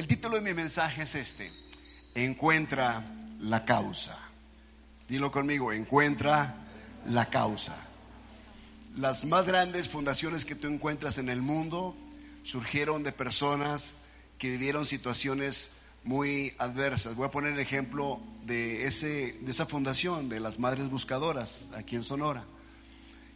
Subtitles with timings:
[0.00, 1.52] El título de mi mensaje es este,
[2.14, 3.04] encuentra
[3.38, 4.18] la causa.
[5.06, 6.56] Dilo conmigo, encuentra
[7.04, 7.76] la causa.
[8.96, 11.94] Las más grandes fundaciones que tú encuentras en el mundo
[12.44, 13.96] surgieron de personas
[14.38, 17.14] que vivieron situaciones muy adversas.
[17.14, 21.96] Voy a poner el ejemplo de, ese, de esa fundación, de las Madres Buscadoras, aquí
[21.96, 22.46] en Sonora,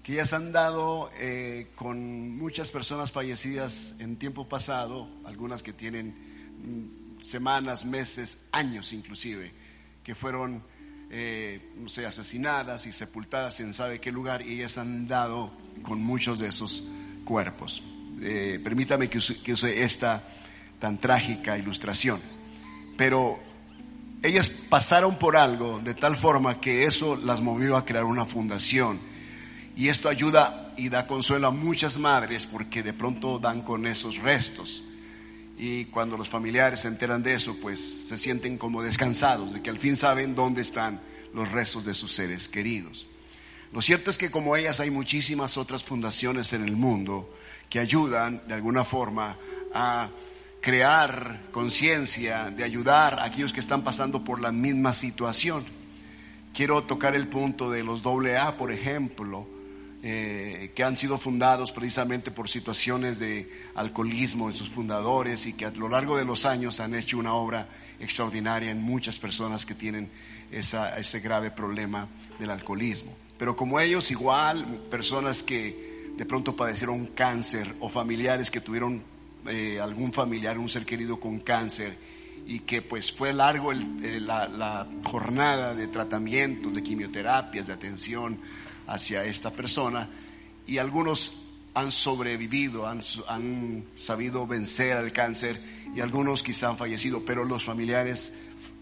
[0.02, 6.32] que ellas han dado eh, con muchas personas fallecidas en tiempo pasado, algunas que tienen
[7.20, 9.52] semanas, meses, años inclusive,
[10.02, 10.62] que fueron,
[11.10, 16.02] eh, no sé, asesinadas y sepultadas en sabe qué lugar, y ellas han dado con
[16.02, 16.84] muchos de esos
[17.24, 17.82] cuerpos.
[18.20, 20.22] Eh, permítame que que use esta
[20.78, 22.20] tan trágica ilustración.
[22.96, 23.40] Pero
[24.22, 28.98] ellas pasaron por algo de tal forma que eso las movió a crear una fundación.
[29.76, 34.18] Y esto ayuda y da consuelo a muchas madres porque de pronto dan con esos
[34.18, 34.84] restos.
[35.56, 39.70] Y cuando los familiares se enteran de eso, pues se sienten como descansados, de que
[39.70, 41.00] al fin saben dónde están
[41.32, 43.06] los restos de sus seres queridos.
[43.72, 47.34] Lo cierto es que como ellas hay muchísimas otras fundaciones en el mundo
[47.68, 49.36] que ayudan de alguna forma
[49.72, 50.08] a
[50.60, 55.64] crear conciencia, de ayudar a aquellos que están pasando por la misma situación.
[56.54, 59.46] Quiero tocar el punto de los AA, por ejemplo,
[60.06, 65.64] eh, que han sido fundados precisamente por situaciones de alcoholismo en sus fundadores y que
[65.64, 69.74] a lo largo de los años han hecho una obra extraordinaria en muchas personas que
[69.74, 70.10] tienen
[70.50, 72.06] ese grave problema
[72.38, 73.16] del alcoholismo.
[73.38, 79.02] Pero como ellos, igual, personas que de pronto padecieron cáncer o familiares que tuvieron
[79.46, 81.96] eh, algún familiar, un ser querido con cáncer
[82.46, 88.38] y que pues fue largo la, jornada de tratamientos, de quimioterapias, de atención
[88.86, 90.08] hacia esta persona
[90.66, 91.44] y algunos
[91.74, 95.60] han sobrevivido, han, han sabido vencer al cáncer
[95.94, 98.34] y algunos quizá han fallecido, pero los familiares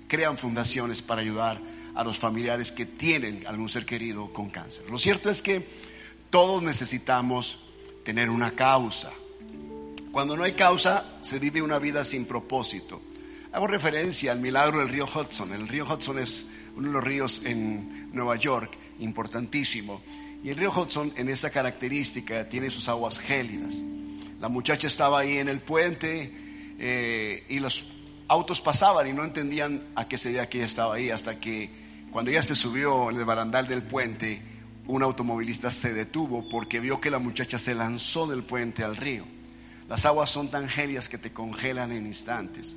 [0.08, 1.60] crean fundaciones para ayudar
[1.94, 4.84] a los familiares que tienen algún ser querido con cáncer.
[4.90, 5.66] Lo cierto es que
[6.30, 7.64] todos necesitamos
[8.04, 9.10] tener una causa.
[10.10, 13.00] Cuando no hay causa, se vive una vida sin propósito.
[13.52, 15.52] Hago referencia al milagro del río Hudson.
[15.52, 18.70] El río Hudson es uno de los ríos en Nueva York,
[19.00, 20.00] importantísimo.
[20.42, 23.78] Y el río Hudson en esa característica tiene sus aguas gélidas.
[24.40, 26.32] La muchacha estaba ahí en el puente
[26.78, 27.84] eh, y los
[28.28, 31.70] autos pasaban y no entendían a qué se debía que ella estaba ahí hasta que
[32.10, 34.42] cuando ella se subió en el barandal del puente,
[34.86, 39.24] un automovilista se detuvo porque vio que la muchacha se lanzó del puente al río.
[39.88, 42.74] Las aguas son tan gélidas que te congelan en instantes.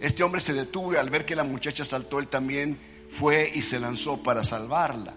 [0.00, 2.78] Este hombre se detuvo y al ver que la muchacha saltó, él también
[3.08, 5.14] fue y se lanzó para salvarla.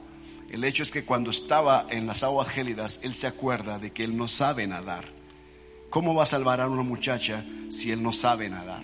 [0.50, 4.04] El hecho es que cuando estaba en las aguas gélidas, él se acuerda de que
[4.04, 5.06] él no sabe nadar.
[5.90, 8.84] ¿Cómo va a salvar a una muchacha si él no sabe nadar?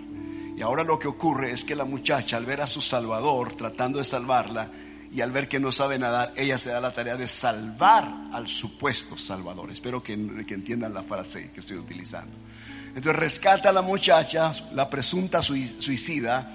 [0.57, 3.99] Y ahora lo que ocurre es que la muchacha, al ver a su Salvador tratando
[3.99, 4.71] de salvarla,
[5.15, 8.49] y al ver que no sabe nadar, ella se da la tarea de salvar al
[8.49, 9.71] supuesto Salvador.
[9.71, 12.35] Espero que, entiendan la frase que estoy utilizando.
[12.89, 16.53] Entonces rescata a la muchacha, la presunta suicida,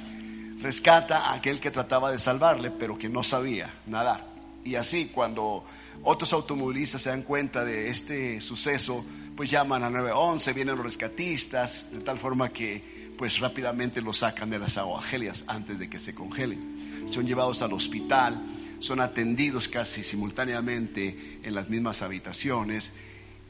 [0.61, 4.27] rescata a aquel que trataba de salvarle, pero que no sabía nadar.
[4.65, 5.65] Y así cuando
[6.03, 9.05] otros automovilistas se dan cuenta de este suceso,
[9.37, 14.51] pues llaman a 911, vienen los rescatistas, de tal forma que pues rápidamente lo sacan
[14.51, 18.41] de las aguas antes de que se congelen son llevados al hospital,
[18.79, 22.95] son atendidos casi simultáneamente en las mismas habitaciones.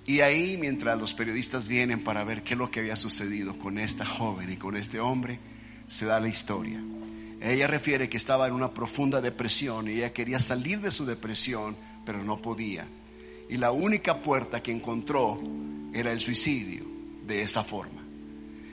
[0.07, 3.79] Y ahí, mientras los periodistas vienen para ver qué es lo que había sucedido con
[3.79, 5.39] esta joven y con este hombre,
[5.87, 6.81] se da la historia.
[7.41, 11.77] Ella refiere que estaba en una profunda depresión y ella quería salir de su depresión,
[12.05, 12.87] pero no podía.
[13.49, 15.41] Y la única puerta que encontró
[15.93, 16.85] era el suicidio,
[17.27, 18.03] de esa forma.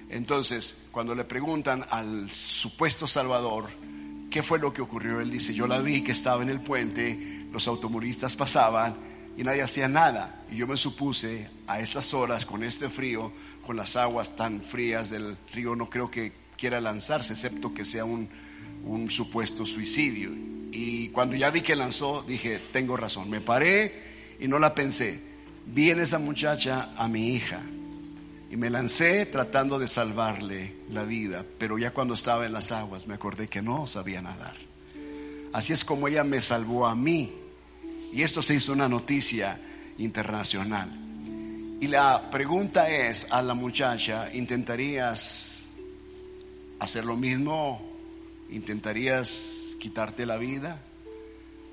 [0.09, 3.69] Entonces, cuando le preguntan al supuesto Salvador,
[4.29, 5.21] ¿Qué fue lo que ocurrió?
[5.21, 8.95] Él dice, yo la vi que estaba en el puente, los automovilistas pasaban
[9.37, 10.43] y nadie hacía nada.
[10.51, 13.31] Y yo me supuse a estas horas, con este frío,
[13.65, 18.03] con las aguas tan frías del río, no creo que quiera lanzarse, excepto que sea
[18.03, 18.29] un,
[18.87, 20.31] un supuesto suicidio.
[20.71, 23.29] Y cuando ya vi que lanzó, dije, tengo razón.
[23.29, 23.93] Me paré
[24.39, 25.19] y no la pensé.
[25.65, 27.61] Vi en esa muchacha a mi hija
[28.49, 33.07] y me lancé tratando de salvarle la vida, pero ya cuando estaba en las aguas
[33.07, 34.55] me acordé que no sabía nadar.
[35.51, 37.33] Así es como ella me salvó a mí.
[38.13, 39.59] Y esto se hizo una noticia
[39.97, 40.89] internacional.
[41.79, 45.63] Y la pregunta es a la muchacha, ¿intentarías
[46.79, 47.96] hacer lo mismo?
[48.49, 50.81] ¿Intentarías quitarte la vida?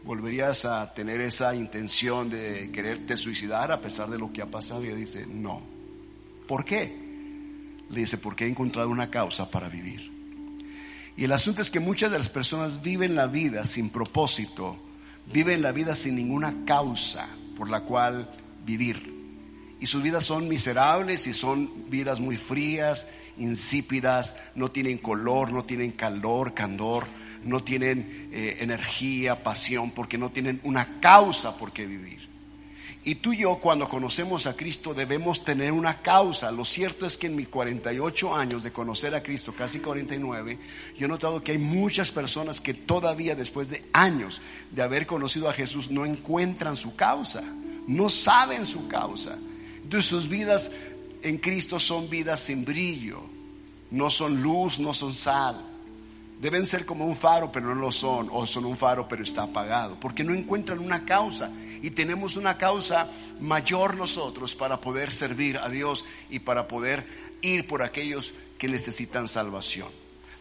[0.04, 4.84] ¿Volverías a tener esa intención de quererte suicidar a pesar de lo que ha pasado?
[4.84, 5.62] Y ella dice, no.
[6.46, 6.94] ¿Por qué?
[7.88, 10.12] Le dice, porque he encontrado una causa para vivir.
[11.16, 14.76] Y el asunto es que muchas de las personas viven la vida sin propósito,
[15.32, 18.28] viven la vida sin ninguna causa por la cual
[18.66, 19.14] vivir.
[19.80, 25.64] Y sus vidas son miserables y son vidas muy frías, insípidas, no tienen color, no
[25.64, 27.06] tienen calor, candor,
[27.44, 32.24] no tienen eh, energía, pasión, porque no tienen una causa por qué vivir.
[33.06, 36.50] Y tú y yo cuando conocemos a Cristo debemos tener una causa.
[36.50, 40.58] Lo cierto es que en mis 48 años de conocer a Cristo, casi 49,
[40.96, 44.40] yo he notado que hay muchas personas que todavía después de años
[44.70, 47.42] de haber conocido a Jesús no encuentran su causa,
[47.86, 49.36] no saben su causa.
[49.82, 50.72] Entonces sus vidas
[51.24, 53.20] en Cristo son vidas sin brillo,
[53.90, 55.56] no son luz, no son sal.
[56.40, 59.44] Deben ser como un faro, pero no lo son, o son un faro, pero está
[59.44, 61.50] apagado, porque no encuentran una causa.
[61.80, 63.08] Y tenemos una causa
[63.40, 67.06] mayor nosotros para poder servir a Dios y para poder
[67.40, 69.88] ir por aquellos que necesitan salvación.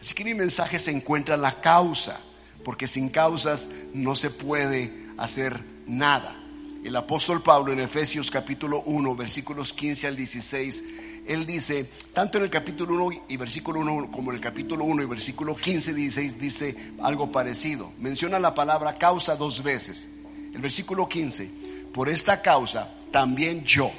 [0.02, 2.20] Así que mi mensaje se encuentra en la causa,
[2.62, 6.43] porque sin causas no se puede hacer nada.
[6.84, 10.84] El apóstol Pablo en Efesios capítulo 1, versículos 15 al 16,
[11.26, 15.02] él dice, tanto en el capítulo 1 y versículo 1 como en el capítulo 1
[15.02, 17.90] y versículo 15 16 dice algo parecido.
[18.00, 20.08] Menciona la palabra causa dos veces.
[20.54, 21.50] El versículo 15,
[21.94, 23.90] por esta causa también yo,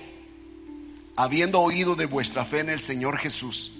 [1.15, 3.71] habiendo oído de vuestra fe en el Señor Jesús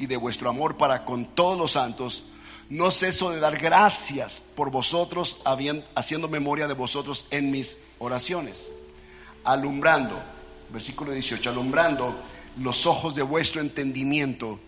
[0.00, 2.24] y de vuestro amor para con todos los santos,
[2.72, 5.42] no ceso de dar gracias por vosotros,
[5.94, 8.72] haciendo memoria de vosotros en mis oraciones,
[9.44, 10.18] alumbrando,
[10.70, 12.16] versículo 18, alumbrando
[12.56, 14.58] los ojos de vuestro entendimiento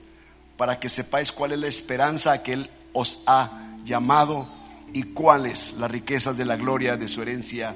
[0.59, 4.47] para que sepáis cuál es la esperanza que Él os ha llamado
[4.93, 7.75] y cuáles las riquezas de la gloria de su herencia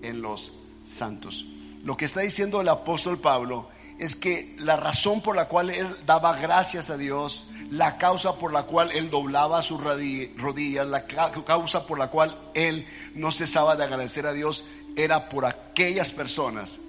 [0.00, 1.44] en los santos.
[1.84, 3.68] Lo que está diciendo el apóstol Pablo
[3.98, 8.52] es que la razón por la cual él daba gracias a Dios, la causa por
[8.52, 13.84] la cual él doblaba sus rodillas, la causa por la cual él no cesaba de
[13.84, 14.64] agradecer a Dios,
[14.96, 16.80] era por aquellas personas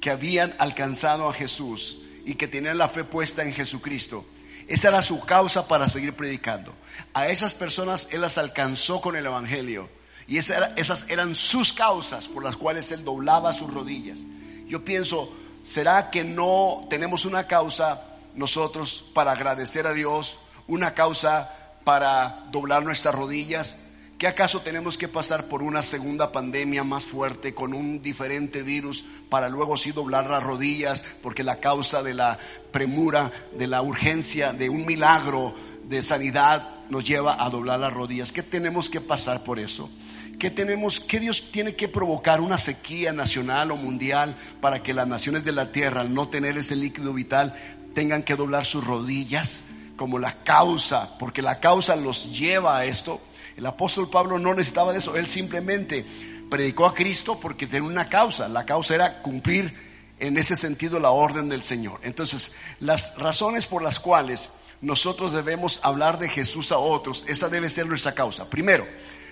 [0.00, 4.24] que habían alcanzado a Jesús y que tenían la fe puesta en Jesucristo.
[4.66, 6.74] Esa era su causa para seguir predicando.
[7.12, 9.88] A esas personas Él las alcanzó con el Evangelio.
[10.26, 14.20] Y esas eran sus causas por las cuales Él doblaba sus rodillas.
[14.66, 15.30] Yo pienso,
[15.64, 20.40] ¿será que no tenemos una causa nosotros para agradecer a Dios?
[20.66, 21.52] Una causa
[21.84, 23.78] para doblar nuestras rodillas?
[24.18, 29.04] ¿Qué acaso tenemos que pasar por una segunda pandemia más fuerte con un diferente virus
[29.28, 32.38] para luego sí doblar las rodillas porque la causa de la
[32.70, 35.54] premura, de la urgencia, de un milagro
[35.88, 38.32] de sanidad nos lleva a doblar las rodillas?
[38.32, 39.90] ¿Qué tenemos que pasar por eso?
[40.38, 45.06] ¿Qué tenemos, qué Dios tiene que provocar una sequía nacional o mundial para que las
[45.06, 47.54] naciones de la tierra, al no tener ese líquido vital,
[47.94, 53.20] tengan que doblar sus rodillas como la causa, porque la causa los lleva a esto?
[53.56, 56.04] El apóstol Pablo no necesitaba de eso, él simplemente
[56.50, 59.72] predicó a Cristo porque tenía una causa, la causa era cumplir
[60.18, 62.00] en ese sentido la orden del Señor.
[62.02, 64.50] Entonces, las razones por las cuales
[64.80, 68.48] nosotros debemos hablar de Jesús a otros, esa debe ser nuestra causa.
[68.48, 68.86] Primero,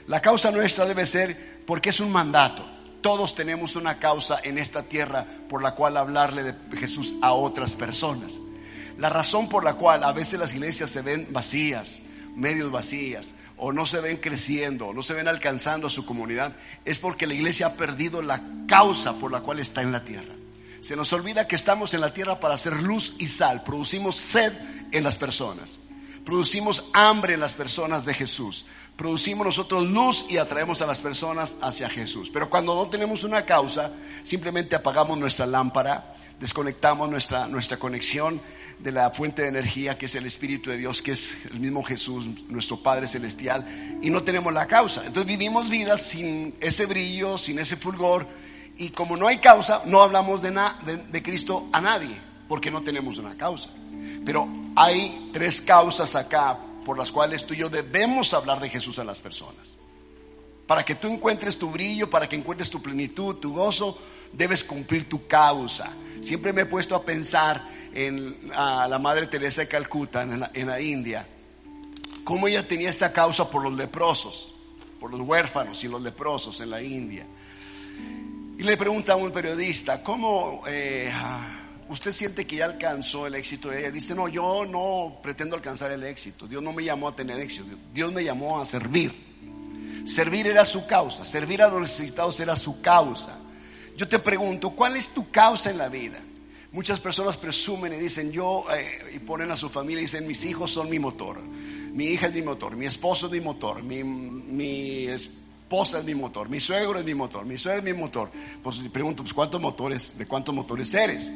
[0.07, 2.69] la causa nuestra debe ser porque es un mandato.
[3.01, 7.75] Todos tenemos una causa en esta tierra por la cual hablarle de Jesús a otras
[7.75, 8.35] personas.
[8.99, 12.03] La razón por la cual a veces las iglesias se ven vacías,
[12.37, 16.53] medios vacías, o no se ven creciendo, no se ven alcanzando a su comunidad,
[16.85, 20.35] es porque la iglesia ha perdido la causa por la cual está en la tierra.
[20.81, 24.53] Se nos olvida que estamos en la tierra para hacer luz y sal, producimos sed
[24.91, 25.79] en las personas,
[26.25, 31.59] producimos hambre en las personas de Jesús, producimos nosotros luz y atraemos a las personas
[31.63, 32.31] hacia Jesús.
[32.33, 33.93] Pero cuando no tenemos una causa,
[34.25, 38.41] simplemente apagamos nuestra lámpara, desconectamos nuestra, nuestra conexión
[38.83, 41.85] de la fuente de energía que es el Espíritu de Dios, que es el mismo
[41.85, 45.07] Jesús, nuestro Padre Celestial, y no tenemos la causa.
[45.07, 48.27] Entonces vivimos vidas sin ese brillo, sin ese fulgor,
[48.77, 50.51] y como no hay causa, no hablamos de,
[51.11, 52.17] de, Cristo a nadie,
[52.49, 53.71] porque no tenemos una causa.
[54.25, 58.99] Pero hay tres causas acá por las cuales tú y yo debemos hablar de Jesús
[58.99, 59.77] a las personas.
[60.67, 63.97] Para que tú encuentres tu brillo, para que encuentres tu plenitud, tu gozo,
[64.33, 65.93] debes cumplir tu causa.
[66.21, 67.63] Siempre me he puesto a pensar
[67.95, 71.27] en la Madre Teresa de Calcuta, en la, India,
[72.25, 74.55] cómo ella tenía esa causa por los leprosos,
[75.01, 77.27] por los huérfanos y los leprosos en la India.
[78.59, 81.13] Y le pregunta a un periodista, ¿cómo eh,
[81.89, 83.91] usted siente que ya alcanzó el éxito de ella?
[83.91, 86.47] Dice, no, yo no pretendo alcanzar el éxito.
[86.47, 87.77] Dios no me llamó a tener éxito.
[87.93, 89.13] Dios me llamó a servir.
[90.05, 91.25] Servir era su causa.
[91.25, 93.39] Servir a los necesitados era su causa.
[93.97, 96.19] Yo te pregunto, ¿cuál es tu causa en la vida?
[96.73, 100.43] Muchas personas presumen y dicen yo, eh, y ponen a su familia y dicen mis
[100.47, 101.39] hijos son mi motor,
[101.93, 106.49] mi hija es mi motor, mi esposo es mi motor, mi, esposa es mi motor,
[106.49, 108.31] mi suegro es mi motor, mi suegro es mi motor.
[108.63, 111.31] Pues pregunto, pues ¿cuántos motores, de cuántos motores eres?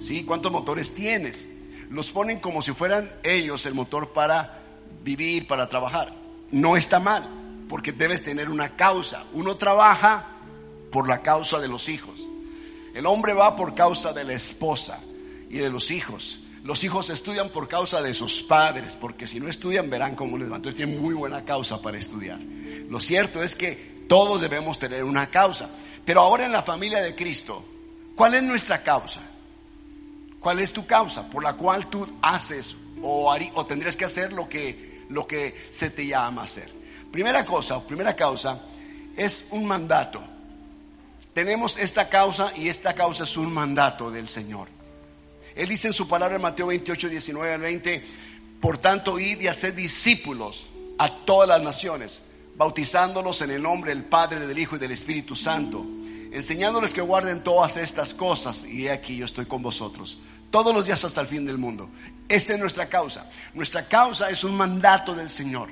[0.00, 0.24] ¿Sí?
[0.24, 1.48] ¿Cuántos motores tienes?
[1.90, 4.62] Los ponen como si fueran ellos el motor para
[5.04, 6.14] vivir, para trabajar.
[6.50, 7.28] No está mal,
[7.68, 9.22] porque debes tener una causa.
[9.34, 10.30] Uno trabaja
[10.90, 12.31] por la causa de los hijos.
[12.94, 15.00] El hombre va por causa de la esposa
[15.48, 16.40] y de los hijos.
[16.64, 20.50] Los hijos estudian por causa de sus padres, porque si no estudian verán cómo les
[20.50, 20.56] va.
[20.56, 22.38] Entonces tienen muy buena causa para estudiar.
[22.88, 25.68] Lo cierto es que todos debemos tener una causa.
[26.04, 27.64] Pero ahora en la familia de Cristo,
[28.14, 29.22] ¿cuál es nuestra causa?
[30.38, 34.48] ¿Cuál es tu causa por la cual tú haces o, o tendrías que hacer lo
[34.48, 36.68] que, lo que se te llama hacer?
[37.10, 38.60] Primera cosa, primera causa,
[39.16, 40.22] es un mandato.
[41.34, 44.68] Tenemos esta causa y esta causa es un mandato del Señor.
[45.54, 48.06] Él dice en su palabra en Mateo 28, 19 al 20,
[48.60, 52.22] por tanto, id y haced discípulos a todas las naciones,
[52.56, 55.84] bautizándolos en el nombre del Padre, del Hijo y del Espíritu Santo,
[56.32, 60.18] enseñándoles que guarden todas estas cosas, y aquí yo estoy con vosotros
[60.52, 61.88] todos los días hasta el fin del mundo.
[62.28, 63.28] Esta es nuestra causa.
[63.54, 65.70] Nuestra causa es un mandato del Señor,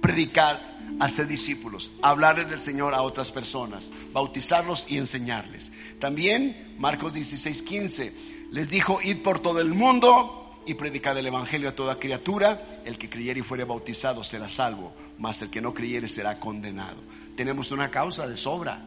[0.00, 5.72] predicar hacer discípulos, hablarles del Señor a otras personas, bautizarlos y enseñarles.
[5.98, 8.14] También Marcos 16, 15
[8.50, 12.98] les dijo, id por todo el mundo y predicad el Evangelio a toda criatura, el
[12.98, 16.96] que creyere y fuere bautizado será salvo, mas el que no creyere será condenado.
[17.36, 18.84] Tenemos una causa de sobra.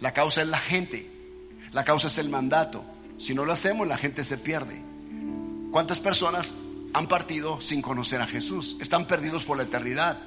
[0.00, 1.10] La causa es la gente,
[1.72, 2.84] la causa es el mandato.
[3.18, 4.80] Si no lo hacemos, la gente se pierde.
[5.72, 6.56] ¿Cuántas personas
[6.94, 8.76] han partido sin conocer a Jesús?
[8.80, 10.18] Están perdidos por la eternidad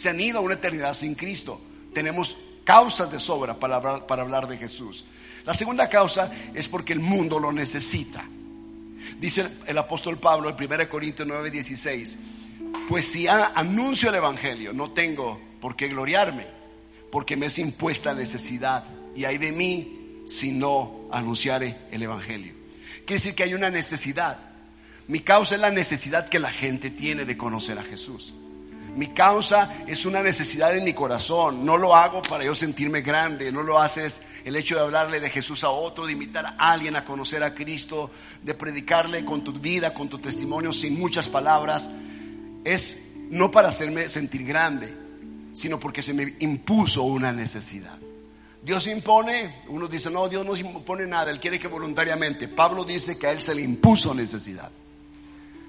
[0.00, 1.60] se han ido a una eternidad sin Cristo.
[1.92, 5.04] Tenemos causas de sobra para hablar, de Jesús.
[5.44, 8.24] La segunda causa es porque el mundo lo necesita.
[9.20, 12.16] Dice el, apóstol Pablo en 1 Corintios 9, 16,
[12.88, 16.46] pues si anuncio el Evangelio, no tengo por qué gloriarme,
[17.12, 18.82] porque me es impuesta necesidad
[19.14, 22.54] y hay de mí si no anunciare el Evangelio.
[23.04, 24.38] Quiere decir que hay una necesidad.
[25.08, 28.32] Mi causa es la necesidad que la gente tiene de conocer a Jesús.
[28.96, 31.64] Mi causa es una necesidad en mi corazón.
[31.64, 33.52] No lo hago para yo sentirme grande.
[33.52, 36.96] No lo haces el hecho de hablarle de Jesús a otro, de invitar a alguien
[36.96, 38.10] a conocer a Cristo,
[38.42, 41.90] de predicarle con tu vida, con tu testimonio, sin muchas palabras.
[42.64, 44.94] Es no para hacerme sentir grande,
[45.52, 47.96] sino porque se me impuso una necesidad.
[48.62, 52.46] Dios impone, uno dice, no, Dios no impone nada, Él quiere que voluntariamente.
[52.48, 54.70] Pablo dice que a Él se le impuso necesidad.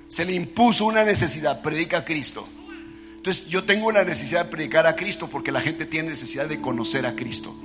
[0.10, 2.48] Se le impuso una necesidad, predica a Cristo.
[3.22, 6.60] Entonces yo tengo la necesidad de predicar a Cristo porque la gente tiene necesidad de
[6.60, 7.56] conocer a Cristo.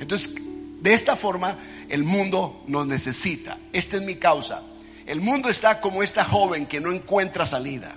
[0.00, 0.34] Entonces,
[0.82, 1.56] de esta forma,
[1.88, 3.56] el mundo nos necesita.
[3.72, 4.62] Esta es mi causa.
[5.06, 7.90] El mundo está como esta joven que no encuentra salida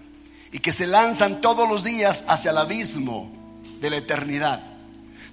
[0.54, 3.30] y que se lanzan todos los días hacia el abismo
[3.82, 4.64] de la eternidad.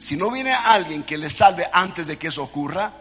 [0.00, 2.92] Si no viene alguien que les salve antes de que eso ocurra,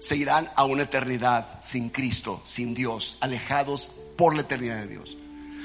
[0.00, 5.16] se irán a una eternidad sin Cristo, sin Dios, alejados por la eternidad de Dios.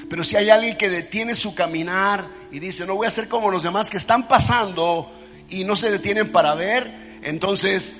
[0.10, 3.50] Pero si hay alguien que detiene su caminar y dice, no voy a ser como
[3.50, 5.12] los demás que están pasando
[5.50, 7.98] y no se detienen para ver, entonces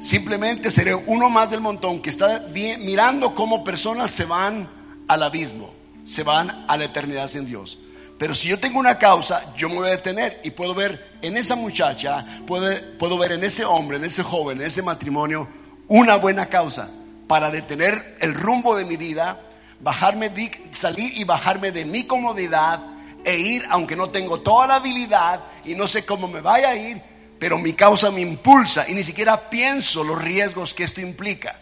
[0.00, 4.68] simplemente seré uno más del montón que está mirando cómo personas se van
[5.08, 5.70] al abismo,
[6.04, 7.78] se van a la eternidad sin Dios.
[8.18, 11.36] Pero si yo tengo una causa, yo me voy a detener y puedo ver en
[11.36, 15.48] esa muchacha, puedo ver en ese hombre, en ese joven, en ese matrimonio,
[15.86, 16.90] una buena causa
[17.28, 19.40] para detener el rumbo de mi vida
[19.80, 20.30] bajarme,
[20.72, 22.80] salir y bajarme de mi comodidad
[23.24, 26.76] e ir, aunque no tengo toda la habilidad y no sé cómo me vaya a
[26.76, 27.00] ir,
[27.38, 31.58] pero mi causa me impulsa y ni siquiera pienso los riesgos que esto implica.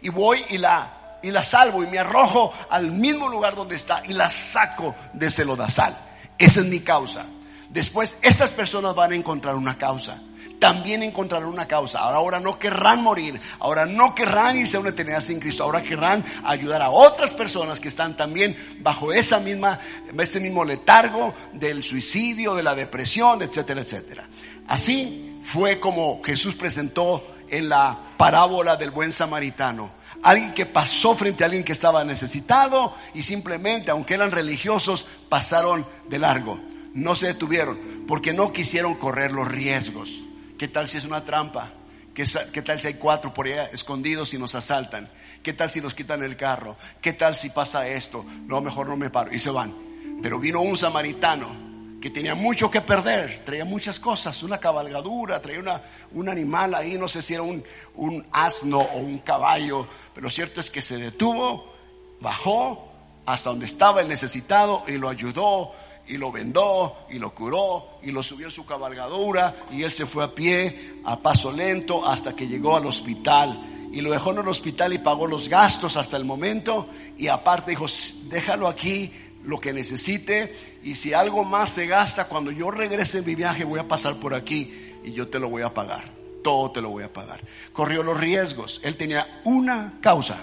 [0.00, 4.02] Y voy y la, y la salvo y me arrojo al mismo lugar donde está
[4.06, 5.96] y la saco de ese lodazal.
[6.38, 7.26] Esa es mi causa.
[7.68, 10.18] Después, estas personas van a encontrar una causa
[10.58, 12.00] también encontrarán una causa.
[12.00, 16.24] Ahora no querrán morir, ahora no querrán irse a una eternidad sin Cristo, ahora querrán
[16.44, 19.78] ayudar a otras personas que están también bajo esa misma,
[20.18, 24.28] este mismo letargo del suicidio, de la depresión, etcétera, etcétera.
[24.68, 29.96] Así fue como Jesús presentó en la parábola del buen samaritano.
[30.22, 35.86] Alguien que pasó frente a alguien que estaba necesitado y simplemente, aunque eran religiosos, pasaron
[36.08, 36.58] de largo.
[36.92, 40.27] No se detuvieron porque no quisieron correr los riesgos.
[40.58, 41.70] ¿Qué tal si es una trampa?
[42.12, 45.08] ¿Qué, tal si hay cuatro por allá escondidos y nos asaltan?
[45.40, 46.76] ¿Qué tal si nos quitan el carro?
[47.00, 48.26] ¿Qué tal si pasa esto?
[48.48, 49.32] No, mejor no me paro.
[49.32, 49.72] Y se van.
[50.20, 51.68] Pero vino un samaritano
[52.00, 55.80] que tenía mucho que perder, traía muchas cosas, una cabalgadura, traía una,
[56.12, 57.62] un animal ahí, no sé si era un,
[57.94, 61.72] un asno o un caballo, pero lo cierto es que se detuvo,
[62.20, 62.92] bajó
[63.26, 65.72] hasta donde estaba el necesitado y lo ayudó
[66.08, 70.06] y lo vendó y lo curó y lo subió en su cabalgadura y él se
[70.06, 74.38] fue a pie, a paso lento, hasta que llegó al hospital y lo dejó en
[74.38, 77.86] el hospital y pagó los gastos hasta el momento y aparte dijo,
[78.30, 79.12] déjalo aquí
[79.44, 83.64] lo que necesite y si algo más se gasta, cuando yo regrese en mi viaje
[83.64, 86.16] voy a pasar por aquí y yo te lo voy a pagar.
[86.42, 87.40] Todo te lo voy a pagar.
[87.72, 88.80] Corrió los riesgos.
[88.84, 90.42] Él tenía una causa.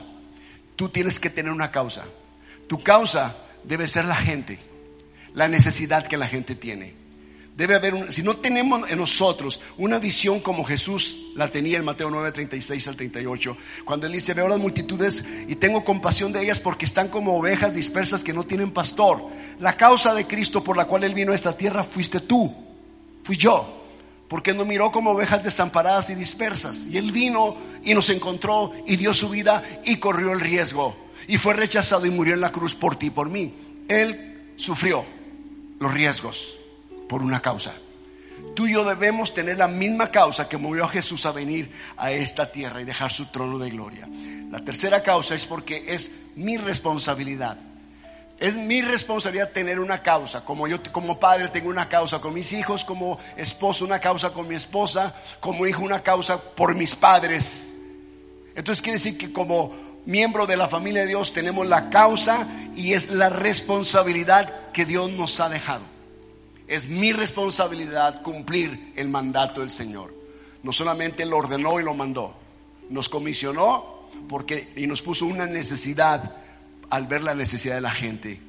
[0.75, 2.03] Tú tienes que tener una causa.
[2.67, 4.59] Tu causa debe ser la gente,
[5.35, 7.05] la necesidad que la gente tiene.
[7.55, 11.85] Debe haber un, si no tenemos en nosotros una visión como Jesús la tenía en
[11.85, 16.41] Mateo 9, 36 al 38, cuando él dice, veo las multitudes y tengo compasión de
[16.41, 19.23] ellas porque están como ovejas dispersas que no tienen pastor.
[19.61, 22.53] La causa de Cristo por la cual él vino a esta tierra fuiste tú,
[23.23, 23.85] fui yo,
[24.27, 26.87] porque nos miró como ovejas desamparadas y dispersas.
[26.87, 30.93] Y él vino y nos encontró y dio su vida y corrió el riesgo
[31.27, 33.53] y fue rechazado y murió en la cruz por ti y por mí.
[33.87, 35.05] Él sufrió
[35.79, 36.57] los riesgos
[37.07, 37.73] por una causa.
[38.55, 42.11] Tú y yo debemos tener la misma causa que movió a Jesús a venir a
[42.11, 44.07] esta tierra y dejar su trono de gloria.
[44.51, 47.57] La tercera causa es porque es mi responsabilidad.
[48.37, 52.51] Es mi responsabilidad tener una causa, como yo como padre tengo una causa con mis
[52.51, 57.77] hijos, como esposo una causa con mi esposa, como hijo una causa por mis padres.
[58.55, 59.73] Entonces quiere decir que como
[60.05, 65.11] miembro de la familia de Dios tenemos la causa y es la responsabilidad que Dios
[65.11, 65.83] nos ha dejado.
[66.67, 70.13] Es mi responsabilidad cumplir el mandato del Señor.
[70.63, 72.35] No solamente lo ordenó y lo mandó,
[72.89, 76.37] nos comisionó porque y nos puso una necesidad
[76.89, 78.39] al ver la necesidad de la gente,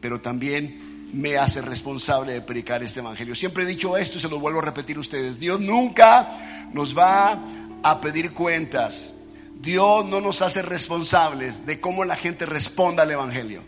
[0.00, 3.34] pero también me hace responsable de predicar este evangelio.
[3.34, 5.38] Siempre he dicho esto y se lo vuelvo a repetir a ustedes.
[5.38, 7.38] Dios nunca nos va
[7.82, 9.14] a pedir cuentas.
[9.60, 13.62] Dios no nos hace responsables de cómo la gente responda al evangelio,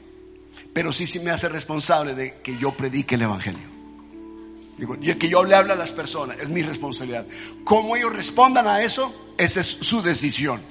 [0.73, 3.80] pero sí sí me hace responsable de que yo predique el evangelio.
[4.78, 7.26] Digo, que yo le hablo a las personas, es mi responsabilidad.
[7.64, 10.62] Cómo ellos respondan a eso, esa es su decisión.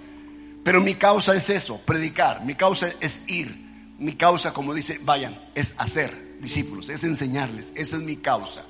[0.64, 2.44] Pero mi causa es eso, predicar.
[2.44, 3.56] Mi causa es ir.
[4.00, 7.72] Mi causa, como dice, vayan, es hacer discípulos, es enseñarles.
[7.76, 8.64] Esa es mi causa.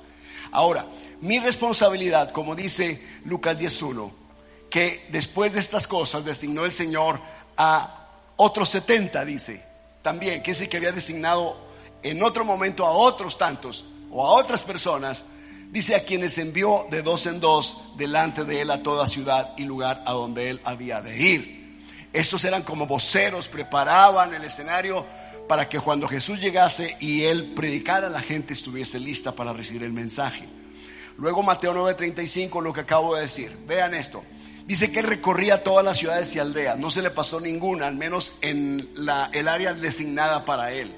[0.50, 0.84] Ahora,
[1.22, 4.10] mi responsabilidad, como dice Lucas 10.1,
[4.70, 7.20] que después de estas cosas designó el Señor
[7.56, 9.64] a otros 70, dice.
[10.02, 11.58] También, que el que había designado
[12.02, 15.24] en otro momento a otros tantos o a otras personas,
[15.70, 19.64] dice a quienes envió de dos en dos delante de él a toda ciudad y
[19.64, 21.60] lugar a donde él había de ir.
[22.12, 25.04] Estos eran como voceros, preparaban el escenario
[25.46, 29.92] para que cuando Jesús llegase y él predicara, la gente estuviese lista para recibir el
[29.92, 30.48] mensaje.
[31.18, 33.56] Luego Mateo 9:35, lo que acabo de decir.
[33.66, 34.24] Vean esto.
[34.66, 36.78] Dice que recorría todas las ciudades y aldeas.
[36.78, 40.94] No se le pasó ninguna, al menos en la, el área designada para él.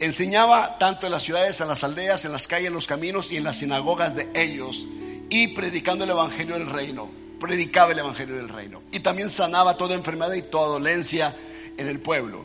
[0.00, 3.36] Enseñaba tanto en las ciudades, en las aldeas, en las calles, en los caminos y
[3.36, 4.86] en las sinagogas de ellos
[5.30, 7.08] y predicando el evangelio del reino.
[7.38, 8.82] Predicaba el evangelio del reino.
[8.90, 11.34] Y también sanaba toda enfermedad y toda dolencia
[11.76, 12.44] en el pueblo.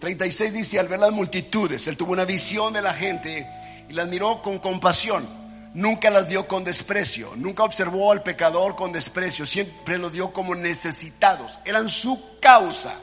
[0.00, 3.46] 36 dice, al ver las multitudes, él tuvo una visión de la gente
[3.88, 5.43] y las miró con compasión.
[5.74, 10.54] Nunca las dio con desprecio, nunca observó al pecador con desprecio, siempre lo dio como
[10.54, 11.58] necesitados.
[11.64, 12.96] Eran su causa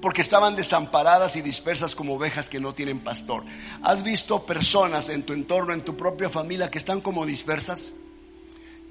[0.00, 3.44] porque estaban desamparadas y dispersas como ovejas que no tienen pastor.
[3.82, 7.94] ¿Has visto personas en tu entorno, en tu propia familia, que están como dispersas?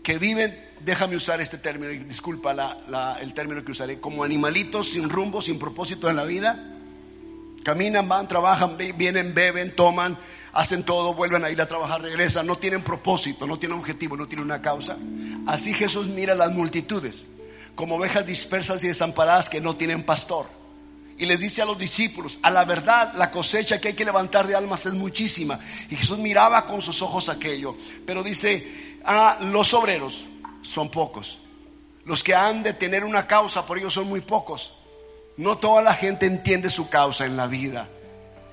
[0.04, 2.52] Que viven, déjame usar este término, disculpa
[3.22, 6.76] el término que usaré, como animalitos sin rumbo, sin propósito en la vida.
[7.64, 10.18] Caminan, van, trabajan, vienen, beben, toman,
[10.54, 14.28] hacen todo, vuelven a ir a trabajar, regresan, no tienen propósito, no tienen objetivo, no
[14.28, 14.98] tienen una causa.
[15.48, 17.26] Así Jesús mira las multitudes,
[17.76, 20.60] como ovejas dispersas y desamparadas que no tienen pastor
[21.20, 24.48] y les dice a los discípulos, a la verdad la cosecha que hay que levantar
[24.48, 25.60] de almas es muchísima.
[25.90, 30.26] Y Jesús miraba con sus ojos aquello, pero dice, a ah, los obreros
[30.62, 31.40] son pocos.
[32.06, 34.80] Los que han de tener una causa por ellos son muy pocos.
[35.36, 37.90] No toda la gente entiende su causa en la vida.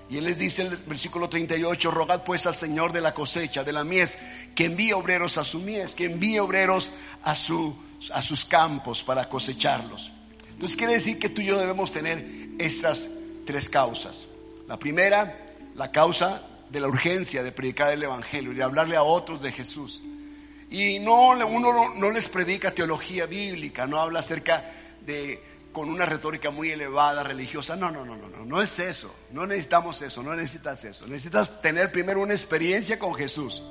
[0.08, 3.72] Y él les dice el versículo 38, rogad pues al Señor de la cosecha, de
[3.72, 4.18] la mies,
[4.54, 6.92] que envíe obreros a su mies, que envíe obreros
[7.24, 7.76] a, su,
[8.12, 10.12] a sus campos para cosecharlos.
[10.50, 12.24] Entonces quiere decir que tú y yo debemos tener
[12.58, 13.10] esas
[13.44, 14.28] tres causas.
[14.68, 19.02] La primera, la causa de la urgencia de predicar el Evangelio y de hablarle a
[19.02, 20.02] otros de Jesús.
[20.70, 24.64] Y no, uno no, les predica teología bíblica, no habla acerca
[25.04, 25.40] de
[25.76, 27.76] con una retórica muy elevada, religiosa.
[27.76, 29.14] No, no, no, no, no, no es eso.
[29.32, 31.06] No necesitamos eso, no necesitas eso.
[31.06, 33.62] Necesitas tener primero una experiencia con Jesús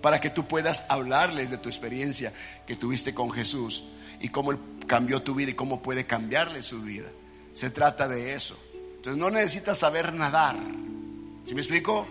[0.00, 2.32] para que tú puedas hablarles de tu experiencia
[2.66, 3.84] que tuviste con Jesús
[4.20, 7.10] y cómo Él cambió tu vida y cómo puede cambiarle su vida.
[7.52, 8.56] Se trata de eso.
[8.96, 10.56] Entonces no necesitas saber nadar.
[11.44, 12.06] ¿Sí me explico?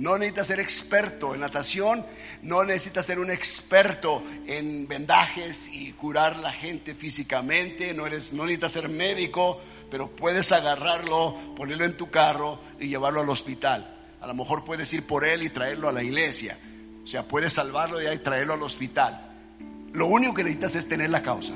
[0.00, 2.06] No necesitas ser experto en natación,
[2.42, 8.44] no necesitas ser un experto en vendajes y curar la gente físicamente, no, eres, no
[8.44, 9.60] necesitas ser médico,
[9.90, 13.94] pero puedes agarrarlo, ponerlo en tu carro y llevarlo al hospital.
[14.22, 16.56] A lo mejor puedes ir por él y traerlo a la iglesia.
[17.04, 19.20] O sea, puedes salvarlo y traerlo al hospital.
[19.92, 21.52] Lo único que necesitas es tener la causa.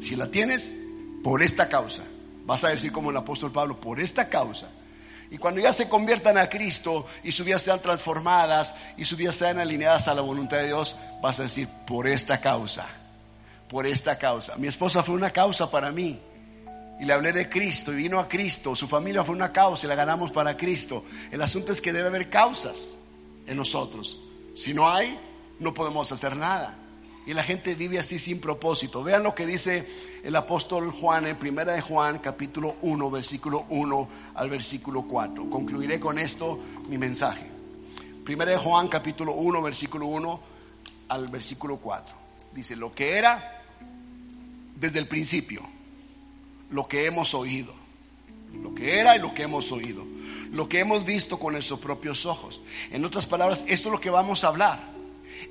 [0.00, 0.76] Si la tienes,
[1.24, 2.04] por esta causa.
[2.46, 4.70] Vas a decir como el apóstol Pablo, por esta causa
[5.30, 9.36] y cuando ya se conviertan a Cristo y sus vidas sean transformadas y sus vidas
[9.36, 12.86] sean alineadas a la voluntad de Dios, vas a decir, por esta causa,
[13.68, 14.56] por esta causa.
[14.56, 16.18] Mi esposa fue una causa para mí.
[17.00, 18.74] Y le hablé de Cristo y vino a Cristo.
[18.74, 21.04] Su familia fue una causa y la ganamos para Cristo.
[21.30, 22.96] El asunto es que debe haber causas
[23.46, 24.18] en nosotros.
[24.54, 25.16] Si no hay,
[25.60, 26.76] no podemos hacer nada.
[27.26, 29.04] Y la gente vive así sin propósito.
[29.04, 29.86] Vean lo que dice
[30.28, 35.48] el apóstol Juan en primera de Juan capítulo 1 versículo 1 al versículo 4.
[35.48, 36.58] Concluiré con esto
[36.90, 37.50] mi mensaje.
[38.26, 40.40] Primera de Juan capítulo 1 versículo 1
[41.08, 42.14] al versículo 4.
[42.52, 43.62] Dice, lo que era
[44.76, 45.62] desde el principio,
[46.72, 47.72] lo que hemos oído,
[48.52, 50.04] lo que era y lo que hemos oído,
[50.50, 52.60] lo que hemos visto con nuestros propios ojos.
[52.90, 54.78] En otras palabras, esto es lo que vamos a hablar,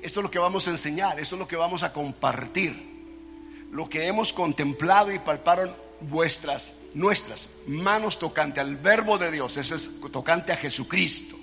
[0.02, 2.97] esto es lo que vamos a enseñar, esto es lo que vamos a compartir
[3.70, 9.74] lo que hemos contemplado y palparon vuestras, nuestras manos tocante al verbo de Dios, eso
[9.74, 11.36] es tocante a Jesucristo.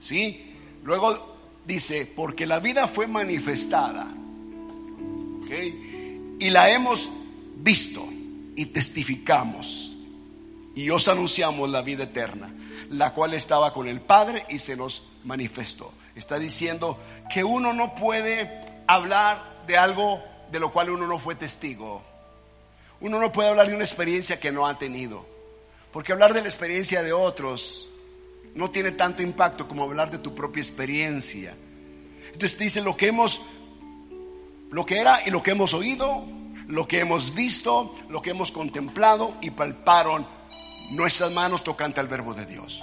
[0.00, 0.54] ¿Sí?
[0.82, 4.06] Luego dice, porque la vida fue manifestada.
[6.38, 7.10] Y la hemos
[7.56, 8.06] visto
[8.56, 9.96] y testificamos.
[10.74, 12.54] Y os anunciamos la vida eterna,
[12.90, 15.92] la cual estaba con el Padre y se nos manifestó.
[16.14, 16.98] Está diciendo
[17.32, 18.48] que uno no puede
[18.86, 22.02] hablar de algo de lo cual uno no fue testigo.
[23.00, 25.26] Uno no puede hablar de una experiencia que no ha tenido.
[25.92, 27.88] Porque hablar de la experiencia de otros
[28.54, 31.54] no tiene tanto impacto como hablar de tu propia experiencia.
[32.32, 33.40] Entonces dice lo que hemos,
[34.70, 36.24] lo que era y lo que hemos oído,
[36.68, 40.26] lo que hemos visto, lo que hemos contemplado y palparon
[40.90, 42.82] nuestras manos tocante al verbo de Dios.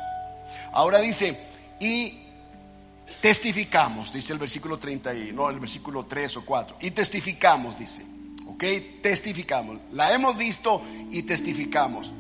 [0.74, 1.40] Ahora dice,
[1.80, 2.27] y
[3.22, 6.78] testificamos, dice el versículo 30 y no, el versículo 3 o 4.
[6.82, 8.06] Y testificamos, dice.
[8.48, 8.64] ¿Ok?
[9.02, 9.80] Testificamos.
[9.92, 12.14] La hemos visto y testificamos.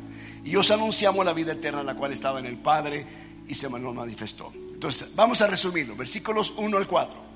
[0.43, 3.05] Y os anunciamos la vida eterna, la cual estaba en el Padre
[3.47, 4.51] y se nos manifestó.
[4.53, 5.95] Entonces, vamos a resumirlo.
[5.95, 7.27] Versículos 1 al 4.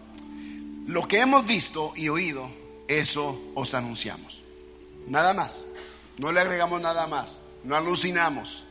[0.88, 2.50] Lo que hemos visto y oído,
[2.88, 4.44] eso os anunciamos.
[5.08, 5.66] Nada más.
[6.18, 7.42] No le agregamos nada más.
[7.64, 8.66] No alucinamos.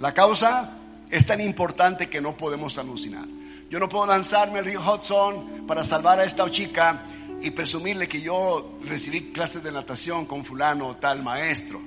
[0.00, 0.78] La causa
[1.10, 3.26] es tan importante que no podemos alucinar.
[3.72, 7.06] Yo no puedo lanzarme al río Hudson para salvar a esta chica
[7.40, 11.80] y presumirle que yo recibí clases de natación con fulano o tal maestro.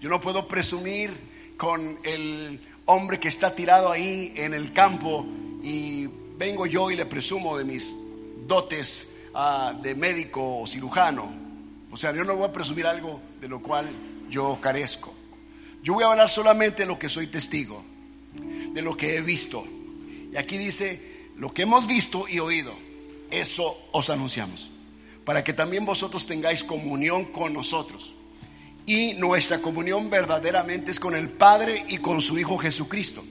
[0.00, 1.12] Yo no puedo presumir
[1.58, 5.26] con el hombre que está tirado ahí en el campo
[5.62, 6.06] y
[6.38, 7.94] vengo yo y le presumo de mis
[8.46, 11.30] dotes ah, de médico o cirujano.
[11.90, 13.86] O sea, yo no voy a presumir algo de lo cual
[14.30, 15.12] yo carezco.
[15.82, 17.84] Yo voy a hablar solamente de lo que soy testigo,
[18.72, 19.62] de lo que he visto.
[20.32, 22.74] Y aquí dice, lo que hemos visto y oído,
[23.30, 24.70] eso os anunciamos,
[25.24, 28.14] para que también vosotros tengáis comunión con nosotros.
[28.86, 33.22] Y nuestra comunión verdaderamente es con el Padre y con su Hijo Jesucristo.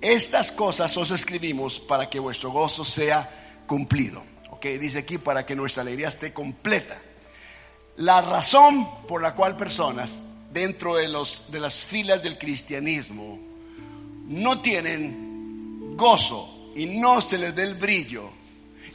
[0.00, 4.22] Estas cosas os escribimos para que vuestro gozo sea cumplido.
[4.50, 6.98] Ok, dice aquí para que nuestra alegría esté completa.
[7.96, 13.38] La razón por la cual personas dentro de, los, de las filas del cristianismo
[14.26, 18.30] no tienen gozo y no se les dé el brillo,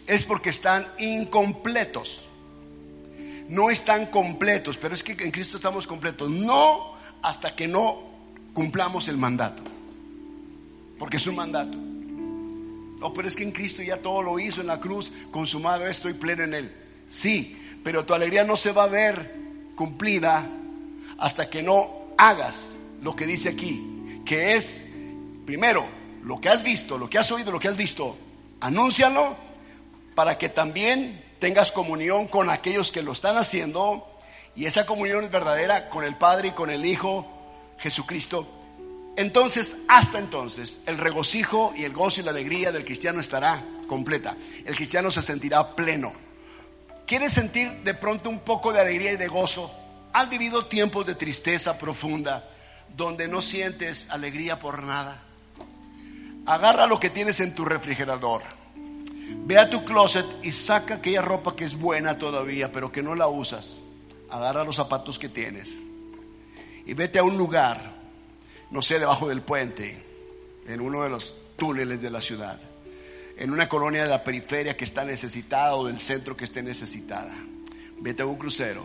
[0.05, 2.27] es porque están incompletos.
[3.49, 6.29] No están completos, pero es que en Cristo estamos completos.
[6.29, 7.97] No hasta que no
[8.53, 9.63] cumplamos el mandato.
[10.99, 11.77] Porque es un mandato.
[11.77, 16.13] No, pero es que en Cristo ya todo lo hizo en la cruz, consumado estoy
[16.13, 16.71] pleno en Él.
[17.07, 19.35] Sí, pero tu alegría no se va a ver
[19.75, 20.49] cumplida
[21.19, 21.87] hasta que no
[22.17, 24.87] hagas lo que dice aquí, que es,
[25.45, 25.85] primero,
[26.27, 28.17] lo que has visto, lo que has oído, lo que has visto,
[28.59, 29.35] anúncialo
[30.13, 34.07] para que también tengas comunión con aquellos que lo están haciendo
[34.55, 37.25] y esa comunión es verdadera con el Padre y con el Hijo
[37.79, 38.47] Jesucristo.
[39.15, 44.35] Entonces, hasta entonces, el regocijo y el gozo y la alegría del cristiano estará completa.
[44.65, 46.13] El cristiano se sentirá pleno.
[47.07, 49.71] ¿Quieres sentir de pronto un poco de alegría y de gozo
[50.13, 52.43] ¿Has vivido tiempos de tristeza profunda
[52.95, 55.26] donde no sientes alegría por nada?
[56.47, 58.41] Agarra lo que tienes en tu refrigerador.
[59.45, 63.15] Ve a tu closet y saca aquella ropa que es buena todavía, pero que no
[63.15, 63.81] la usas.
[64.29, 65.83] Agarra los zapatos que tienes.
[66.85, 67.95] Y vete a un lugar,
[68.71, 70.01] no sé, debajo del puente,
[70.67, 72.59] en uno de los túneles de la ciudad,
[73.37, 77.33] en una colonia de la periferia que está necesitada o del centro que esté necesitada.
[77.99, 78.83] Vete a un crucero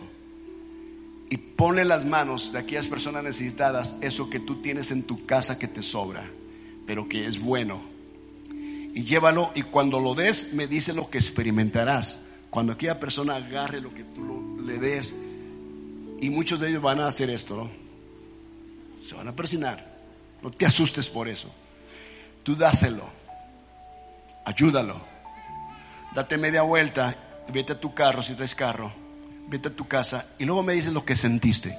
[1.29, 5.57] y ponle las manos de aquellas personas necesitadas eso que tú tienes en tu casa
[5.57, 6.29] que te sobra,
[6.85, 7.81] pero que es bueno.
[8.93, 12.21] Y llévalo y cuando lo des me dice lo que experimentarás.
[12.49, 15.15] Cuando aquella persona agarre lo que tú le des,
[16.19, 17.71] y muchos de ellos van a hacer esto, ¿no?
[19.03, 19.93] Se van a persinar.
[20.41, 21.53] No te asustes por eso.
[22.43, 23.03] Tú dáselo.
[24.45, 25.01] Ayúdalo.
[26.13, 27.15] Date media vuelta
[27.51, 29.03] vete a tu carro si traes carro
[29.47, 31.77] vete a tu casa y luego me dices lo que sentiste.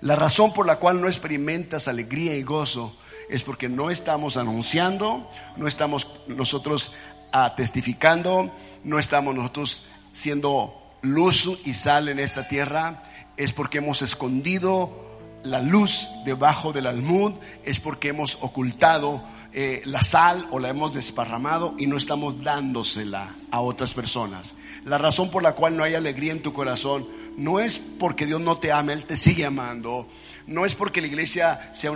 [0.00, 2.96] La razón por la cual no experimentas alegría y gozo
[3.28, 6.94] es porque no estamos anunciando, no estamos nosotros
[7.32, 8.50] ah, testificando,
[8.84, 13.02] no estamos nosotros siendo luz y sal en esta tierra,
[13.36, 15.06] es porque hemos escondido
[15.44, 17.32] la luz debajo del almud,
[17.64, 23.34] es porque hemos ocultado eh, la sal o la hemos desparramado y no estamos dándosela
[23.50, 24.54] a otras personas.
[24.84, 28.40] La razón por la cual no hay alegría en tu corazón no es porque Dios
[28.40, 30.08] no te ama, Él te sigue amando.
[30.46, 31.92] No es porque la iglesia sea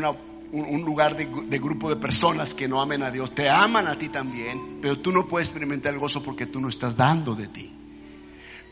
[0.53, 3.35] un, lugar de, grupo de personas que no amen a Dios.
[3.35, 6.69] Te aman a ti también, pero tú no puedes experimentar el gozo porque tú no
[6.69, 7.73] estás dando de ti.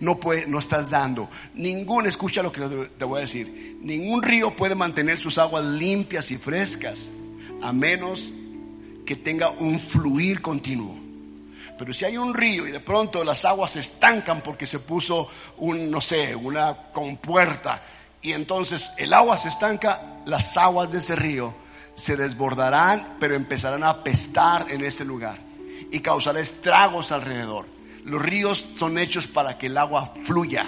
[0.01, 1.29] No, puede, no estás dando.
[1.55, 2.61] Ningún, escucha lo que
[2.99, 7.11] te voy a decir, ningún río puede mantener sus aguas limpias y frescas
[7.63, 8.33] a menos
[9.05, 10.99] que tenga un fluir continuo.
[11.79, 15.29] Pero si hay un río y de pronto las aguas se estancan porque se puso
[15.59, 17.83] un, no sé, una compuerta
[18.21, 21.55] y entonces el agua se estanca, las aguas de ese río
[22.01, 25.39] se desbordarán, pero empezarán a apestar en ese lugar
[25.93, 27.67] y causará estragos alrededor.
[28.05, 30.65] Los ríos son hechos para que el agua fluya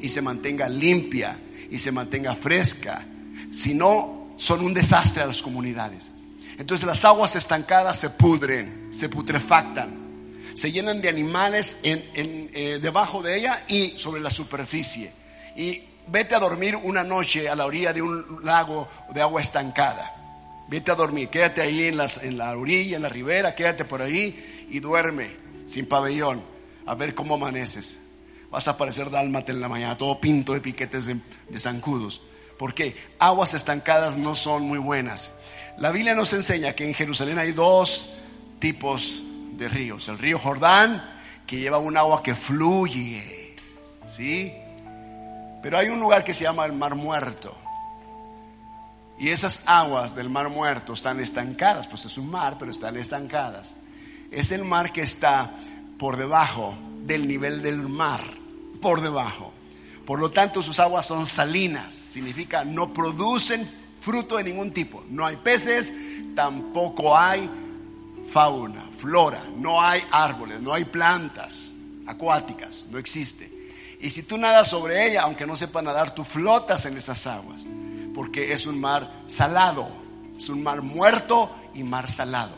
[0.00, 1.38] y se mantenga limpia
[1.70, 3.04] y se mantenga fresca.
[3.52, 6.10] Si no, son un desastre a las comunidades.
[6.58, 13.22] Entonces las aguas estancadas se pudren, se putrefactan, se llenan de animales en, eh, debajo
[13.22, 15.12] de ella y sobre la superficie.
[15.56, 20.21] Y vete a dormir una noche a la orilla de un lago de agua estancada.
[20.72, 24.66] Vete a dormir, quédate ahí en, en la orilla, en la ribera, quédate por ahí
[24.70, 26.42] y duerme sin pabellón
[26.86, 27.98] a ver cómo amaneces.
[28.50, 31.18] Vas a aparecer dálmate en la mañana, todo pinto de piquetes de,
[31.50, 32.22] de zancudos.
[32.58, 35.32] Porque aguas estancadas no son muy buenas.
[35.76, 38.14] La Biblia nos enseña que en Jerusalén hay dos
[38.58, 39.22] tipos
[39.58, 40.08] de ríos.
[40.08, 43.56] El río Jordán, que lleva un agua que fluye,
[44.10, 44.50] ¿sí?
[45.62, 47.61] Pero hay un lugar que se llama el Mar Muerto.
[49.18, 53.74] Y esas aguas del Mar Muerto están estancadas, pues es un mar, pero están estancadas.
[54.30, 55.50] Es el mar que está
[55.98, 58.22] por debajo del nivel del mar,
[58.80, 59.52] por debajo.
[60.06, 63.68] Por lo tanto, sus aguas son salinas, significa no producen
[64.00, 65.04] fruto de ningún tipo.
[65.08, 65.92] No hay peces,
[66.34, 67.48] tampoco hay
[68.30, 73.50] fauna, flora, no hay árboles, no hay plantas acuáticas, no existe.
[74.00, 77.64] Y si tú nadas sobre ella, aunque no sepa nadar, tú flotas en esas aguas,
[78.14, 79.88] porque es un mar salado,
[80.36, 82.54] es un mar muerto y mar salado.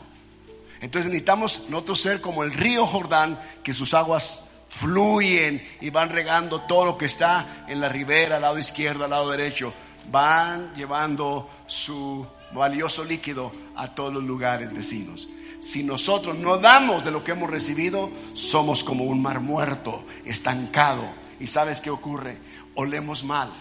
[0.81, 6.61] Entonces necesitamos nosotros ser como el río Jordán, que sus aguas fluyen y van regando
[6.61, 9.73] todo lo que está en la ribera, al lado izquierdo, al lado derecho
[10.11, 15.27] van llevando su valioso líquido a todos los lugares vecinos.
[15.61, 21.03] Si nosotros no damos de lo que hemos recibido, somos como un mar muerto, estancado.
[21.39, 22.37] ¿Y sabes qué ocurre?
[22.75, 23.51] Olemos mal.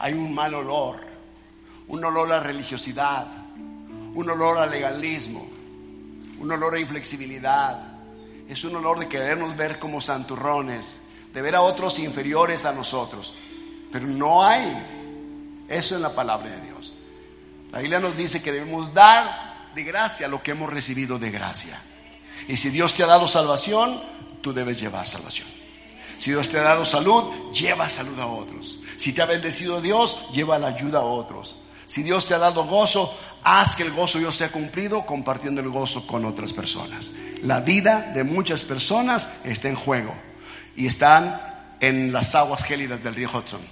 [0.00, 0.96] Hay un mal olor,
[1.88, 3.26] un olor a religiosidad,
[4.14, 5.46] un olor a legalismo,
[6.38, 7.92] un olor a inflexibilidad.
[8.48, 13.34] Es un olor de querernos ver como santurrones, de ver a otros inferiores a nosotros.
[13.92, 14.76] Pero no hay
[15.70, 16.92] eso es la palabra de Dios.
[17.70, 21.80] La Biblia nos dice que debemos dar de gracia lo que hemos recibido de gracia.
[22.48, 24.02] Y si Dios te ha dado salvación,
[24.42, 25.46] tú debes llevar salvación.
[26.18, 28.79] Si Dios te ha dado salud, lleva salud a otros.
[29.00, 31.56] Si te ha bendecido Dios, lleva la ayuda a otros.
[31.86, 33.10] Si Dios te ha dado gozo,
[33.42, 37.12] haz que el gozo Dios sea cumplido compartiendo el gozo con otras personas.
[37.42, 40.14] La vida de muchas personas está en juego
[40.76, 41.40] y están
[41.80, 43.62] en las aguas gélidas del río Hudson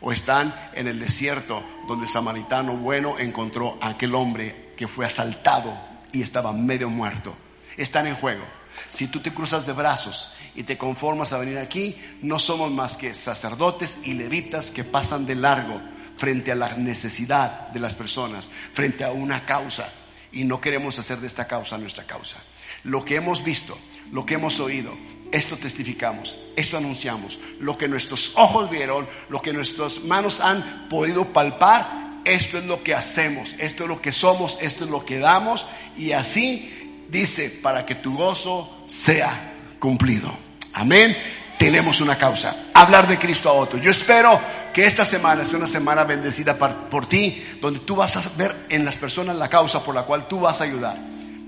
[0.00, 5.06] o están en el desierto donde el samaritano bueno encontró a aquel hombre que fue
[5.06, 5.72] asaltado
[6.10, 7.36] y estaba medio muerto.
[7.76, 8.42] Están en juego.
[8.88, 12.96] Si tú te cruzas de brazos y te conformas a venir aquí, no somos más
[12.96, 15.80] que sacerdotes y levitas que pasan de largo
[16.16, 19.90] frente a la necesidad de las personas, frente a una causa.
[20.30, 22.38] Y no queremos hacer de esta causa nuestra causa.
[22.84, 23.76] Lo que hemos visto,
[24.12, 24.92] lo que hemos oído,
[25.30, 27.38] esto testificamos, esto anunciamos.
[27.58, 32.82] Lo que nuestros ojos vieron, lo que nuestras manos han podido palpar, esto es lo
[32.82, 35.66] que hacemos, esto es lo que somos, esto es lo que damos.
[35.96, 39.51] Y así dice, para que tu gozo sea
[39.82, 40.32] cumplido.
[40.74, 41.16] Amén.
[41.58, 42.54] Tenemos una causa.
[42.72, 43.80] Hablar de Cristo a otro.
[43.80, 44.40] Yo espero
[44.72, 48.84] que esta semana sea una semana bendecida por ti, donde tú vas a ver en
[48.84, 50.96] las personas la causa por la cual tú vas a ayudar.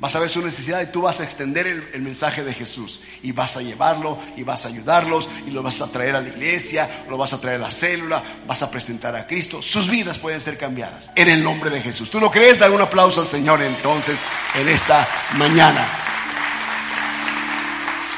[0.01, 3.31] Vas a ver su necesidad y tú vas a extender el, mensaje de Jesús y
[3.31, 6.91] vas a llevarlo y vas a ayudarlos y lo vas a traer a la iglesia,
[7.09, 9.63] lo vas a traer a la célula, vas a presentar a Cristo.
[9.63, 12.11] Sus vidas pueden ser cambiadas en el nombre de Jesús.
[12.11, 12.59] ¿Tú lo crees?
[12.59, 14.19] Dar un aplauso al Señor entonces
[14.57, 16.14] en esta mañana.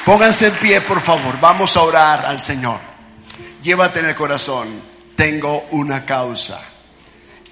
[0.07, 1.39] Pónganse en pie, por favor.
[1.39, 2.79] Vamos a orar al Señor.
[3.61, 4.67] Llévate en el corazón.
[5.15, 6.59] Tengo una causa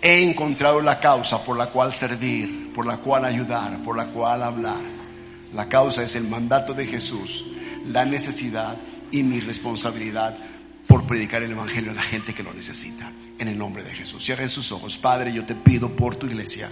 [0.05, 4.43] he encontrado la causa por la cual servir, por la cual ayudar, por la cual
[4.43, 4.79] hablar.
[5.51, 7.45] La causa es el mandato de Jesús,
[7.87, 8.77] la necesidad
[9.09, 10.37] y mi responsabilidad
[10.85, 13.11] por predicar el Evangelio a la gente que lo necesita.
[13.39, 14.23] En el nombre de Jesús.
[14.23, 14.97] Cierren sus ojos.
[14.99, 16.71] Padre, yo te pido por tu iglesia.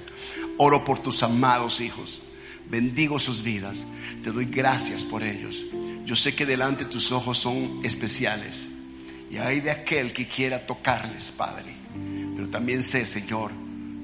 [0.59, 2.32] Oro por tus amados hijos.
[2.69, 3.85] Bendigo sus vidas.
[4.23, 5.65] Te doy gracias por ellos.
[6.05, 8.69] Yo sé que delante tus ojos son especiales.
[9.31, 11.83] Y hay de aquel que quiera tocarles, Padre
[12.35, 13.51] pero también sé, Señor,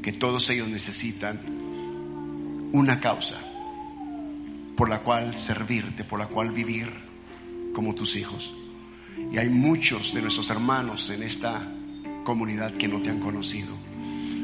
[0.01, 1.39] que todos ellos necesitan
[2.71, 3.37] una causa
[4.75, 6.87] por la cual servirte, por la cual vivir
[7.73, 8.55] como tus hijos.
[9.31, 11.61] Y hay muchos de nuestros hermanos en esta
[12.23, 13.75] comunidad que no te han conocido.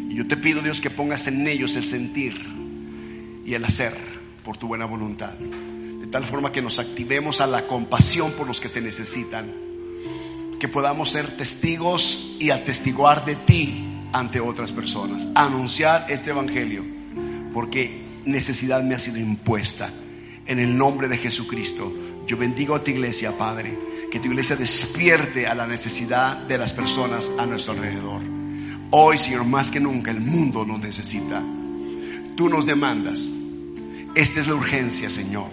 [0.09, 2.35] Y yo te pido, Dios, que pongas en ellos el sentir
[3.45, 3.93] y el hacer
[4.43, 5.33] por tu buena voluntad.
[5.33, 9.65] De tal forma que nos activemos a la compasión por los que te necesitan
[10.59, 16.83] que podamos ser testigos y atestiguar de ti ante otras personas, anunciar este evangelio,
[17.53, 19.91] porque necesidad me ha sido impuesta.
[20.45, 21.91] En el nombre de Jesucristo,
[22.27, 23.77] yo bendigo a tu iglesia, Padre,
[24.11, 28.21] que tu iglesia despierte a la necesidad de las personas a nuestro alrededor.
[28.91, 31.43] Hoy, Señor, más que nunca el mundo nos necesita.
[32.35, 33.31] Tú nos demandas.
[34.13, 35.47] Esta es la urgencia, Señor,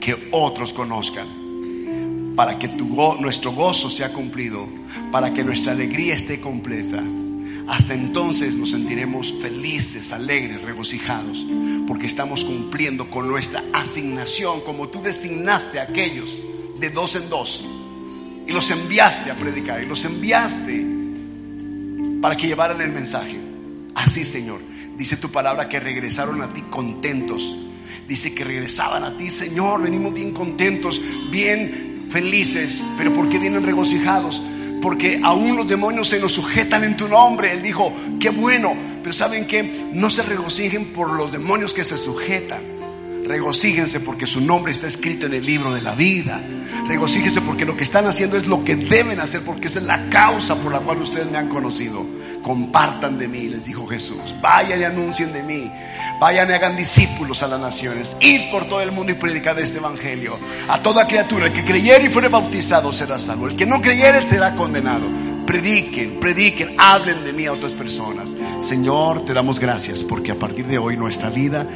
[0.00, 1.26] que otros conozcan
[2.34, 2.86] para que tu
[3.20, 4.66] nuestro gozo sea cumplido,
[5.12, 7.02] para que nuestra alegría esté completa.
[7.68, 11.46] Hasta entonces nos sentiremos felices, alegres, regocijados,
[11.86, 16.42] porque estamos cumpliendo con nuestra asignación, como tú designaste a aquellos
[16.80, 17.66] de dos en dos,
[18.46, 20.86] y los enviaste a predicar, y los enviaste
[22.20, 23.38] para que llevaran el mensaje.
[23.94, 24.60] Así, Señor,
[25.00, 27.56] dice tu palabra que regresaron a ti contentos.
[28.06, 33.64] Dice que regresaban a ti, Señor, venimos bien contentos, bien felices, pero ¿por qué vienen
[33.64, 34.42] regocijados?
[34.82, 37.50] Porque aún los demonios se nos sujetan en tu nombre.
[37.54, 41.96] Él dijo, qué bueno, pero ¿saben que No se regocijen por los demonios que se
[41.96, 42.60] sujetan.
[43.24, 46.44] Regocíjense porque su nombre está escrito en el libro de la vida.
[46.88, 50.10] Regocíjense porque lo que están haciendo es lo que deben hacer, porque esa es la
[50.10, 52.19] causa por la cual ustedes me han conocido.
[52.42, 54.34] Compartan de mí, les dijo Jesús.
[54.40, 55.70] Vayan y anuncien de mí.
[56.20, 58.16] Vayan y hagan discípulos a las naciones.
[58.20, 60.38] Id por todo el mundo y predicad este evangelio.
[60.68, 63.48] A toda criatura, el que creyere y fuere bautizado será salvo.
[63.48, 65.06] El que no creyere será condenado.
[65.46, 68.36] Prediquen, prediquen, hablen de mí a otras personas.
[68.58, 71.66] Señor, te damos gracias porque a partir de hoy nuestra vida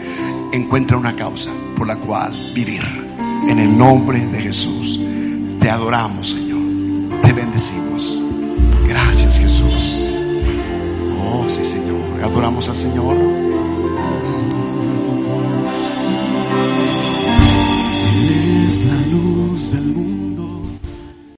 [0.53, 2.83] encuentra una causa por la cual vivir.
[3.49, 5.01] En el nombre de Jesús.
[5.61, 7.21] Te adoramos, Señor.
[7.23, 8.21] Te bendecimos.
[8.87, 10.24] Gracias, Jesús.
[11.27, 12.23] Oh, sí, Señor.
[12.23, 13.54] Adoramos al Señor.